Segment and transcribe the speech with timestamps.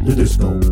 [0.00, 0.65] Nudistão.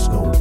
[0.00, 0.32] is gone.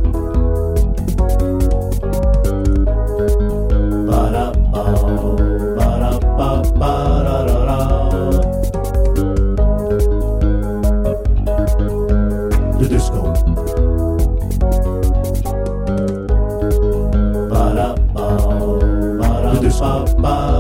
[12.80, 13.34] The disco.
[19.52, 20.59] The disco.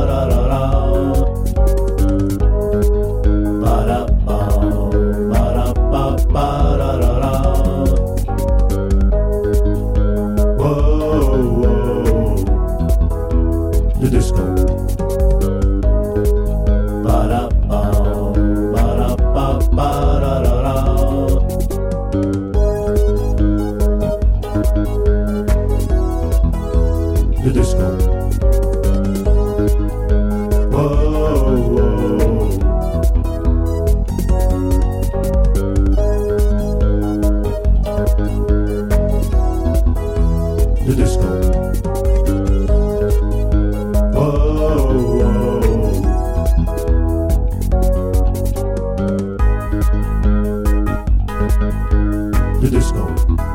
[27.43, 27.97] the disco.
[30.71, 31.19] Whoa.
[40.85, 41.29] The disco.
[52.61, 53.48] the disco.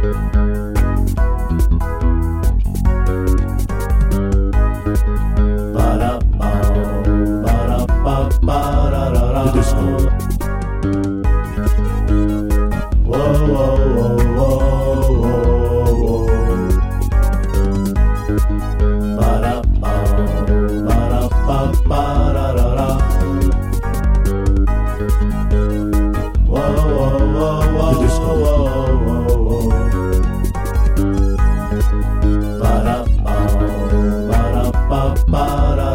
[0.00, 0.38] The
[9.54, 10.07] disco.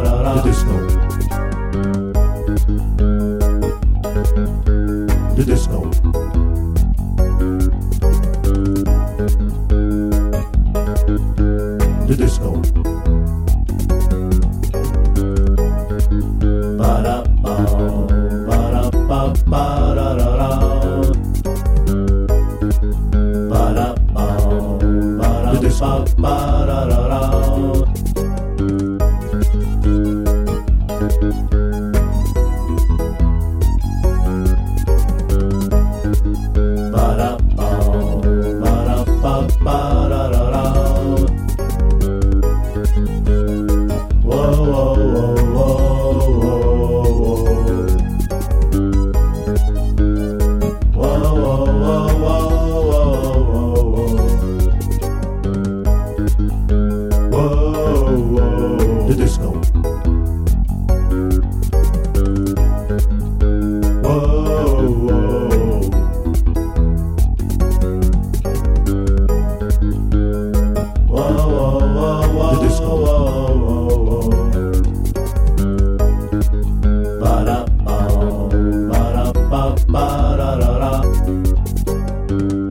[0.03, 0.75] The disco.
[5.35, 5.79] The disco.
[12.07, 12.82] The disco.